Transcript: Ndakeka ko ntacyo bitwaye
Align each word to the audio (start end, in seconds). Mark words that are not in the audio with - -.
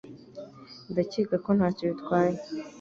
Ndakeka 0.91 1.35
ko 1.45 1.49
ntacyo 1.57 1.83
bitwaye 1.91 2.35